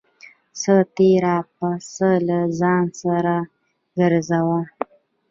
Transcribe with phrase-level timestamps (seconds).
[0.59, 3.35] څه تېره پڅه له ځان سره
[3.97, 4.61] گرځوه.